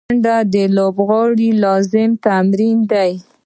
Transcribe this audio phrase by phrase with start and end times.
[0.07, 3.11] منډه د لوبغاړو لازمي تمرین دی